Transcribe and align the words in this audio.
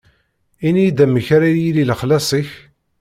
Ini-yi-d 0.67 0.99
amek 1.05 1.27
ara 1.35 1.49
yili 1.51 1.83
lexlaṣ-ik? 1.89 2.49